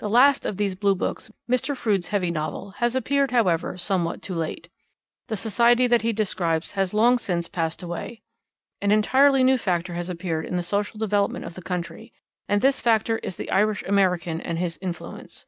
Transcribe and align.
The 0.00 0.08
last 0.10 0.44
of 0.46 0.56
these 0.56 0.74
Blue 0.74 0.96
books, 0.96 1.30
Mr. 1.48 1.76
Froude's 1.76 2.08
heavy 2.08 2.32
novel, 2.32 2.70
has 2.78 2.96
appeared, 2.96 3.30
however, 3.30 3.78
somewhat 3.78 4.20
too 4.20 4.34
late. 4.34 4.68
The 5.28 5.36
society 5.36 5.86
that 5.86 6.02
he 6.02 6.12
describes 6.12 6.72
has 6.72 6.92
long 6.92 7.18
since 7.18 7.46
passed 7.46 7.80
away. 7.80 8.20
An 8.82 8.90
entirely 8.90 9.44
new 9.44 9.56
factor 9.56 9.94
has 9.94 10.10
appeared 10.10 10.44
in 10.46 10.56
the 10.56 10.64
social 10.64 10.98
development 10.98 11.44
of 11.44 11.54
the 11.54 11.62
country, 11.62 12.12
and 12.48 12.60
this 12.62 12.80
factor 12.80 13.18
is 13.18 13.36
the 13.36 13.48
Irish 13.52 13.84
American 13.84 14.40
and 14.40 14.58
his 14.58 14.76
influence. 14.82 15.46